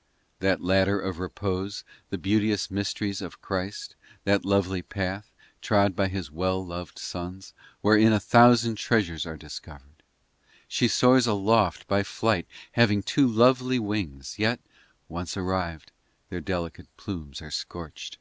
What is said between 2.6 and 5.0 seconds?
Mysteries of Christ, That lovely